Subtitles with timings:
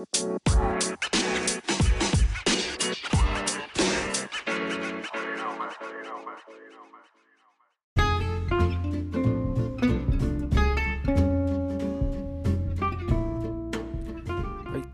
[0.00, 0.08] はい、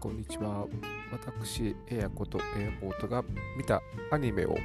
[0.00, 0.66] こんにちは。
[1.12, 3.22] 私、エアことエアポートが
[3.56, 3.80] 見た
[4.10, 4.56] アニメを、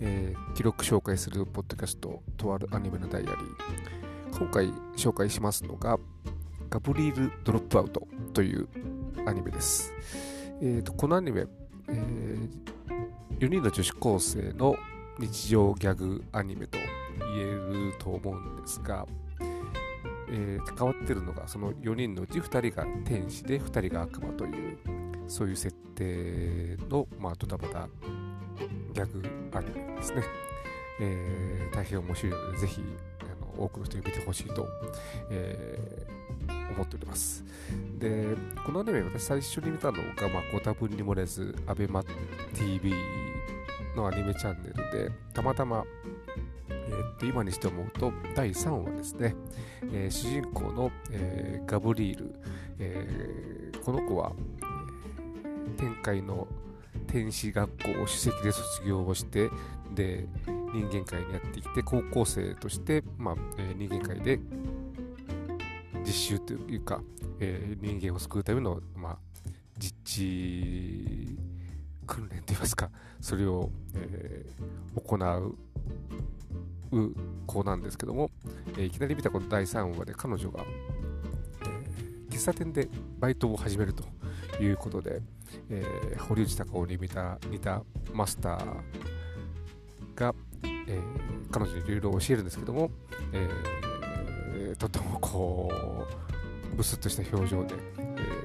[0.00, 3.36] えー記録紹介するポッドキャスト、とあるアニメのダイアリー。
[4.38, 5.98] 今回紹介しますのが、
[6.70, 8.68] ガブリール・ドロップアウトという
[9.26, 9.92] アニメです。
[10.62, 11.46] えーとこのアニメ、
[11.88, 12.48] え
[13.40, 14.76] 4人の女子高生の
[15.18, 16.78] 日常ギャグアニメと
[17.34, 19.04] 言えると思うんですが、
[20.30, 24.78] えー関わってるのがその4人のうち2人が天使で2人が悪魔という
[25.26, 27.88] そういう設定の、まあ、ドタバタ
[28.92, 30.22] ギャグアニメですね、
[31.00, 32.82] えー大変面白いのでぜひ
[33.22, 34.68] あの多くの人に見てほしいと、
[35.30, 36.19] えー
[36.70, 37.44] 思っております。
[37.98, 38.34] で
[38.64, 42.92] このアニメ私最初に見たのが、まあ、ご多分に漏れず ABEMATV
[43.96, 45.84] のアニメチャンネルでたまたま
[46.68, 49.34] えーっと今にして思うと第3話ですね、
[49.92, 52.34] えー主人公の、えーガブリール、
[52.80, 56.48] えこの子は、え天界の
[57.06, 59.50] 天使学校を首席で卒業をして
[59.94, 60.26] で
[60.72, 64.40] 人間界にやってきて高校生として、まあえー人間界で
[66.10, 67.00] 実習というか、
[67.38, 69.18] えー人間を救うための、まあ、
[69.78, 71.38] 実地
[72.04, 75.56] 訓練といいますかそれを、えー行う
[76.92, 77.14] う
[77.46, 78.32] 子なんですけども、
[78.76, 80.64] えーいきなり見たこの第3話で彼女が、
[81.62, 82.88] えー喫茶店で
[83.20, 84.02] バイトを始めると
[84.60, 85.22] いうことで、
[85.68, 88.76] えー堀内孝雄に似た似たマスター
[90.16, 91.02] が、えー
[91.52, 92.90] 彼女にいろいろ教えるんですけども、
[93.32, 93.89] えー
[94.76, 96.06] とてもこ
[96.72, 98.02] うブスッとした表情で、え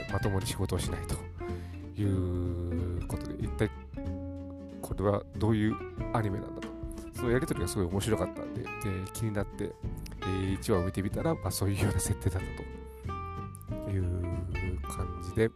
[0.09, 1.15] ーまともに仕事をしないと
[1.99, 3.69] いうことで一体
[4.81, 5.75] これはどういう
[6.13, 6.67] アニメなんだと。
[7.15, 8.65] そのやり取りがすごい面白かったんで、え
[9.13, 9.71] 気になって、
[10.21, 12.43] えー1話を見てみたら、まあ、そういうような設定だっ
[13.69, 14.03] たという
[14.83, 15.49] 感じで、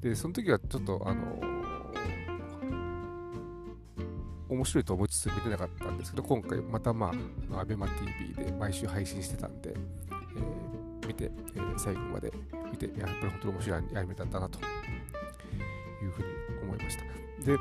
[0.00, 1.61] で、その時はちょっと、あの
[4.52, 7.12] 面白いと思いつつ見てなかったんですけど、今回またま
[7.52, 12.32] あ、ABEMATV で毎週配信してたんで、えー見て、えー最後まで
[12.70, 14.62] 見て、やっぱり本当に面白いアニメだったなとい
[16.06, 16.28] うふうに
[16.62, 17.02] 思いました。
[17.02, 17.10] で、
[17.52, 17.58] えー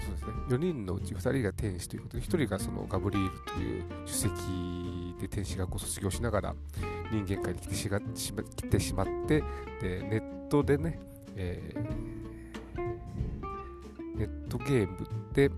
[0.00, 6.54] そうですね、4人のうち2人が天使ということで、1人がそのガブリールという首席で天使学校を卒業しながら
[7.12, 8.32] 人間界に来てしま来
[8.68, 9.42] てしまって、
[9.82, 10.98] でネットでね、
[11.36, 12.29] えー
[14.20, 15.50] ネットゲームで、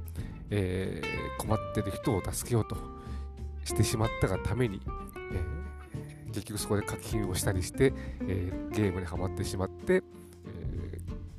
[0.50, 2.77] えー困ってる人を助けようと
[3.65, 10.03] してしまったがために、えー結局そこで課金をしたりして、えーゲームにはまってしまって、え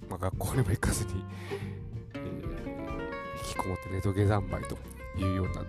[0.10, 1.24] まあ、学校にも行かずに、
[2.14, 2.20] え
[3.42, 4.78] 引きこもってネットゲー三昧と
[5.18, 5.64] いうような、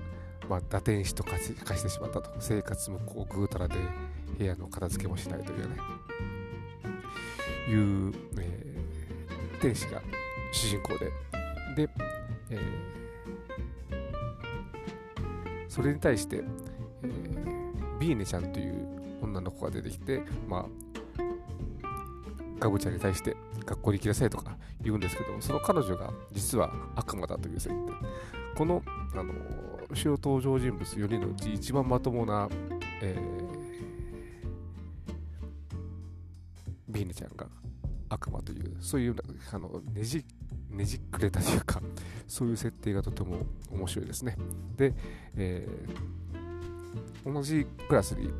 [0.48, 2.34] まあ、打天使と化してしまったと。
[2.40, 3.76] 生活もこうぐうたらで
[4.36, 5.76] 部屋の片付けもしないというね
[7.68, 8.74] いう、え
[9.60, 10.02] 天使が
[10.52, 11.10] 主人公で
[11.74, 11.88] で、
[12.50, 12.94] えー
[15.68, 16.44] それに対して、
[17.02, 18.86] えービーネちゃんという
[19.22, 20.66] 女の子が出てきて、まあ、
[22.58, 27.92] ガブちゃんに対して学校に行きなさいとか言うんですけど、その彼女が実は悪魔だという設定。
[28.56, 28.82] この、
[29.14, 29.32] あの
[29.94, 32.48] 主要登場人物4人のうち一番まともな、
[33.02, 33.44] えー
[36.88, 37.46] ビーネちゃんが
[38.10, 39.16] 悪魔という、そういう
[39.52, 40.24] あのねじ
[40.74, 41.80] ねじくれたというか、
[42.26, 43.38] そういう設定がとても
[43.70, 44.36] 面白いですね。
[44.76, 44.92] で、
[45.36, 46.14] えー
[47.26, 48.32] 同じクラスにも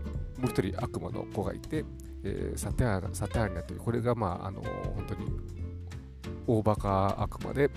[0.45, 1.84] う一人悪魔の子がいて、
[2.22, 5.33] えーサテアーナサテアーニャという、これがまあ、あの本当に
[6.47, 7.71] 大バカ悪魔で、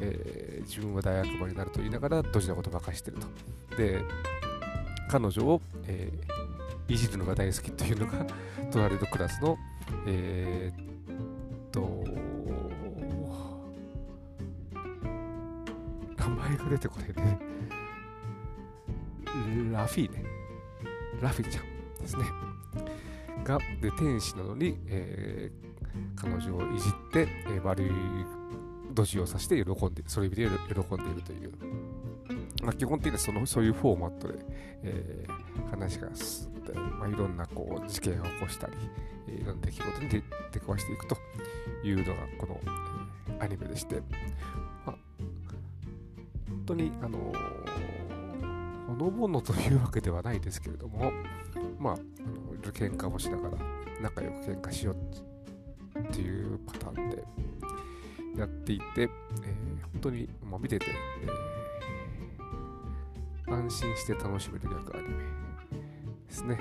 [0.00, 3.76] えー自分は大悪魔になると言いながらドジなことばかしてると。
[3.76, 4.00] で、
[5.08, 6.42] 彼女を、えー
[6.88, 8.26] いじるのが大好きというのが
[8.70, 9.56] 隣のクラスの、
[10.06, 10.91] えー
[16.48, 17.38] 前が出てこないね。
[19.72, 20.24] ラフィーね。
[21.20, 21.64] ラフィちゃん
[22.00, 22.24] ですね。
[23.44, 25.72] が、で、天使なのに、えー
[26.16, 27.90] 彼女をいじって、えー悪い
[28.94, 31.52] ドジをさして喜んで、それで喜んでいるという。
[32.62, 34.38] まあ、基本的にはそのそういうフォーマットで、
[34.82, 40.22] えー話が進んで、まあ、いろんなこう事件を起こしたり、いろんな出来事に出
[40.52, 41.16] 出くわしていくと
[41.82, 44.00] いうのがこの、えーアニメでして、
[44.86, 44.96] まあ、
[46.62, 47.62] 本当に、あのー
[48.92, 51.12] ほのぼのというわけではないですけれども、
[51.78, 53.56] まあ、あのいろいろ喧嘩をしながら、
[54.02, 57.24] 仲良く喧嘩しようっていうパターンで
[58.36, 59.08] やっていて、えー、
[59.92, 60.86] 本当に、まあ、見てて、
[63.46, 65.14] えー、安心して楽しめる逆アニメ
[66.28, 66.58] ですね。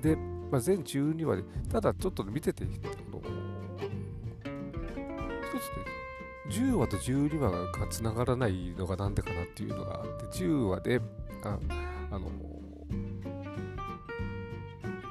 [0.00, 0.16] で、
[0.52, 2.92] まあ、全12話で、ただちょっと見てて、一つね、
[6.50, 11.00] 10話と12話がつながらないのがなんでかなっていうのがあって、10話で、
[11.42, 11.58] あ
[12.10, 12.30] あの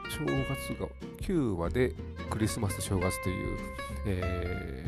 [0.10, 0.88] 正月が
[1.22, 1.94] 9話で
[2.30, 3.58] クリスマスと正月という、
[4.06, 4.86] え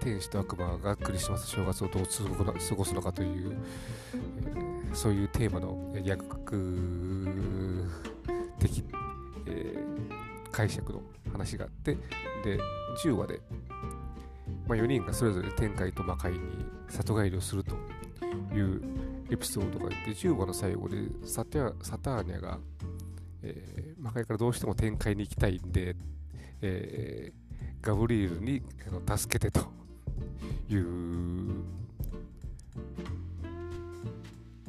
[0.00, 3.56] ー、天使と悪魔がクリスマスと正月をどう過ごすのかという、
[4.54, 6.36] えー、そういうテーマの逆
[8.58, 8.84] 的、
[9.46, 11.02] えー、解釈の
[11.32, 11.94] 話があって
[12.44, 12.58] で
[13.02, 13.40] 10話で、
[14.66, 16.38] まあ、4人がそれぞれ天界と魔界に
[16.88, 17.74] 里帰りをすると
[18.54, 18.82] いう
[19.30, 22.58] エピソードがあって10話の最後でサターニャが
[23.48, 25.94] えー、魔界からどうしても展開に行きたいんで、
[26.62, 29.68] えー、ガブリエルにあの助けてと
[30.68, 31.62] いう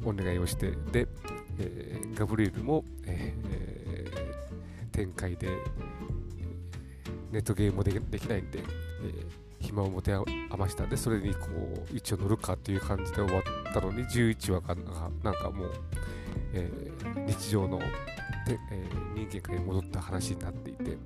[0.04, 1.08] お願いをしてで、
[1.58, 5.48] えー、ガブリエルも、えー、展開で
[7.32, 10.84] ネットゲームもできないんで、えー、暇を持て余した。
[10.84, 11.46] んでそれにこ
[11.92, 14.74] う一応乗るかっていう感じで終わったのに11話が
[15.22, 15.72] なんかもう、
[16.54, 17.84] えー、日常ので、
[18.72, 20.96] えー、人間界に戻った話になっていて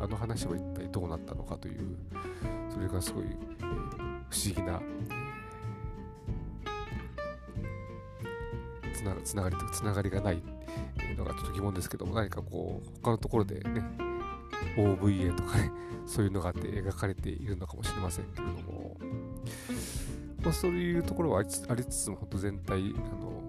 [0.00, 1.96] あの話は一体どうなったのかという
[2.70, 3.68] それがすごい、えー、
[4.28, 4.80] 不思議な、
[8.94, 10.42] つなつながりとつながりがない
[11.16, 14.13] のがちょっと疑問ですけども何かこう他のところでね
[14.76, 15.70] OVA とかね
[16.06, 18.96] そういうのがあって描かれているのかもしれませんけれども、
[20.42, 21.42] まあ、そういうところはあ
[21.74, 23.42] りつつも本当全体あの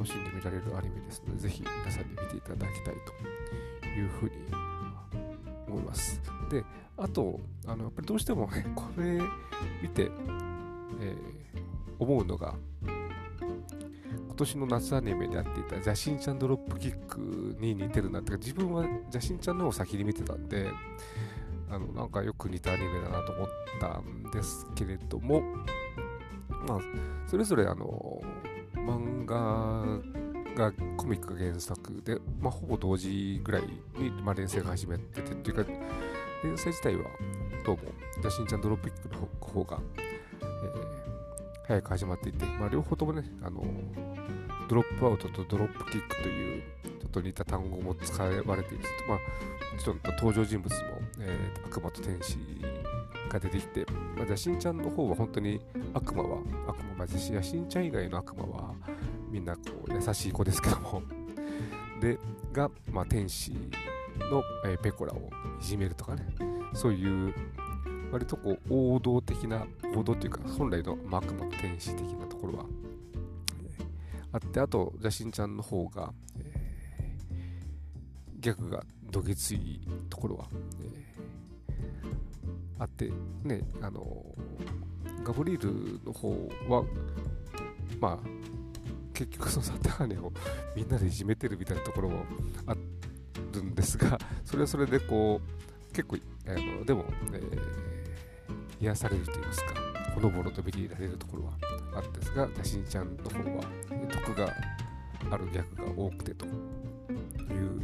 [0.00, 2.94] 楽しんで見られるアニメですので、ぜひ皆さんに見ていただきたい
[3.80, 4.30] というふうに
[5.68, 6.20] 思います。
[6.50, 6.64] で、
[6.96, 9.20] あと、あのやっぱりどうしてもね、これ
[9.82, 10.10] 見て、
[11.00, 11.16] えー、
[11.98, 12.54] 思うのが、
[14.40, 20.70] 年の夏アニメでやっていた「邪神ちゃんドロップキック」に似てるなって自分は邪神ちゃんの方を先に見てたんで
[21.70, 23.48] あのなんかよく似たアニメだなと思っ
[23.80, 25.42] たんですけれども
[26.66, 26.80] まあ
[27.26, 28.22] それぞれあの
[28.74, 30.00] 漫画
[30.56, 33.62] がコミックが原作で、まあ、ほぼ同時ぐらい
[33.98, 35.70] に、まあ、連載が始めててっていうか
[36.42, 37.04] 連載自体は
[37.64, 37.82] どうも
[38.22, 39.80] 「じしんちゃんドロップキック」の方が、
[40.42, 41.19] えー、
[41.70, 43.62] 早く始まっていて、まあ、両方ともねあの
[44.68, 46.62] ドロップアウトとドロップキックという
[47.00, 48.34] ちょっと似た単語も使われ
[48.64, 48.84] ている。
[49.08, 50.78] まあ、もちろん登場人物も、
[51.20, 52.38] えー、悪魔と天使
[53.28, 53.86] が出てきて、
[54.16, 55.60] まあ、じゃしんちゃんの方は本当に
[55.94, 58.74] 悪魔は、悪魔、まあ、しやしんちゃん以外の悪魔は
[59.30, 61.02] みんなこう優しい子ですけども。
[62.00, 62.18] で、
[62.52, 63.52] が、まあ、天使
[64.18, 65.30] の、えー、ペコラを
[65.60, 66.26] いじめるとかね、
[66.74, 67.34] そういう
[68.10, 69.66] 割とこう王道的な、
[69.96, 72.66] 王道というか本来の悪魔と天使的なところは、
[74.32, 80.46] あって、あと、じゃしんちゃんの方が、えー、逆がどぎついところは、
[80.82, 81.10] え
[82.78, 83.10] あって、
[83.44, 84.24] ね、あの、
[85.24, 86.30] ガブリールの方
[86.68, 86.84] は、
[88.00, 88.28] まあ、
[89.12, 90.32] 結局そのサターネを
[90.74, 92.24] みんなでいじめてるみたいなところも
[92.66, 92.74] あ
[93.52, 97.89] るんですが、それはそれでこう、結構、あのでも、えー、
[98.80, 99.74] 癒されると言いますか、
[100.14, 101.52] ほのぼのと見ていられるところは
[101.94, 103.64] あるんですが、ガシンちゃんの方は、
[104.10, 104.52] 徳が
[105.30, 107.80] ある逆が多くてという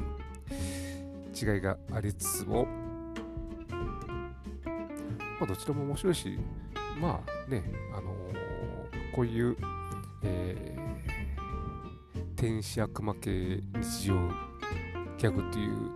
[1.34, 2.66] 違いがありつつも、
[5.38, 6.38] まあ、どちらも面白いし、
[6.98, 7.62] まあね、
[7.94, 9.56] あのー、こういう、
[10.22, 14.14] えー、天使悪魔系日常
[15.18, 15.90] ギャグっていう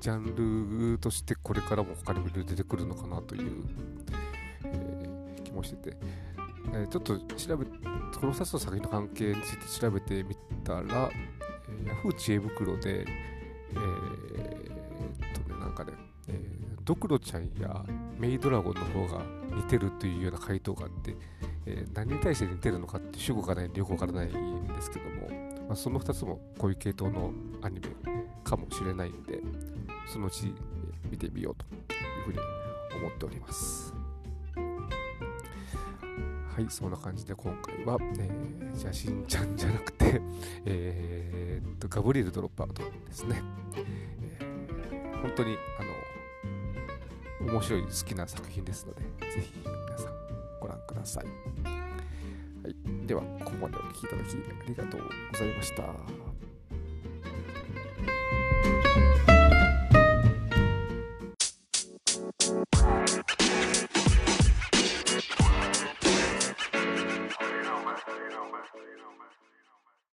[0.00, 3.64] ジャンルとしてこれからも他にもいろいろ出てくるのかなという、
[5.56, 5.96] もしてて、
[6.72, 7.70] えー、ちょっと調べ、こ
[8.26, 11.10] の2つの作品の関係について調べてみたら、
[11.68, 15.92] えー、Yahoo 知恵袋で、えー、とね、なんかね、
[16.28, 17.84] えー、ドクロちゃんや
[18.18, 21.16] メイドラゴンの方が似てるというような回答があって、
[21.66, 25.28] えー、何に対して似てるのかって主語がないんでよくわからないんですけども、
[25.68, 27.32] まあ、その2つもこういう系統の
[27.62, 27.88] アニメ
[28.44, 29.40] かもしれないんで、
[30.06, 30.54] そのうち
[31.10, 32.38] 見てみようというふうに
[32.96, 33.95] 思っております。
[36.56, 40.22] はい、そんな感じで今回は、えー、じゃしんちゃんじゃなくて、
[40.64, 43.42] えー、っと、ガブリエルドロップアウトですね。
[44.40, 50.14] えー、本当に、あの、面白い好きな作品ですので、ぜひ皆さん
[50.58, 51.24] ご覧ください。
[51.26, 51.30] は
[52.70, 56.25] い、では、ここまでお聴きいただきありがとうございました。